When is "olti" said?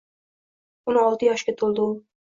1.05-1.31